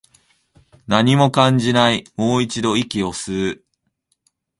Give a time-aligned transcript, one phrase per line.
[0.87, 3.63] 何も感じない、もう一度、息を吸う